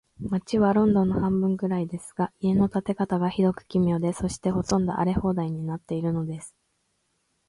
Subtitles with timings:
[0.19, 6.55] 街はロンドンの半分くらいですが、家の建て方が、ひどく奇妙で、そして、ほとんど荒れ放題になっているのです。